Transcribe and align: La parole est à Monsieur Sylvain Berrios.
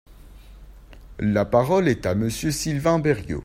La 1.19 1.45
parole 1.45 1.87
est 1.87 2.07
à 2.07 2.15
Monsieur 2.15 2.49
Sylvain 2.49 2.97
Berrios. 2.97 3.39